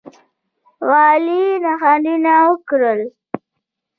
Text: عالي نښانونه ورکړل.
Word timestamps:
عالي 0.89 1.41
نښانونه 1.63 2.33
ورکړل. 2.47 3.01